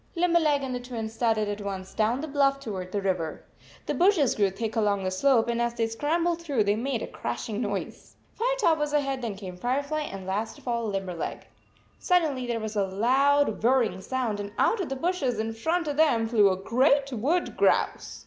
Limberleg 0.15 0.63
and 0.63 0.73
the 0.73 0.79
Twins 0.79 1.13
started 1.13 1.47
at 1.47 1.61
once 1.61 1.93
down 1.93 2.21
the 2.21 2.27
bluff 2.27 2.59
toward 2.59 2.91
the 2.91 3.03
river. 3.03 3.45
The 3.85 3.93
bushes 3.93 4.33
grew 4.33 4.49
thick 4.49 4.75
along 4.75 5.03
the 5.03 5.11
slope, 5.11 5.47
and 5.47 5.61
as 5.61 5.75
they 5.75 5.85
scrambled 5.85 6.41
through 6.41 6.63
them 6.63 6.65
they 6.65 6.75
made 6.75 7.03
a 7.03 7.07
crash 7.07 7.47
ing 7.47 7.61
noise. 7.61 8.15
Firetop 8.33 8.79
was 8.79 8.93
ahead, 8.93 9.21
then 9.21 9.35
came 9.35 9.57
Firefly, 9.57 10.01
and 10.11 10.25
last 10.25 10.57
of 10.57 10.67
all 10.67 10.87
Limberleg. 10.87 11.45
Suddenly 11.99 12.47
there 12.47 12.59
was 12.59 12.75
a 12.75 12.83
loud 12.87 13.61
whirring 13.61 14.01
sound, 14.01 14.39
and 14.39 14.51
out 14.57 14.79
of 14.81 14.89
the 14.89 14.95
bushes 14.95 15.39
in 15.39 15.53
front 15.53 15.87
of 15.87 15.97
them 15.97 16.27
flew 16.27 16.49
a 16.49 16.57
great 16.57 17.13
wood 17.13 17.55
grouse 17.55 18.19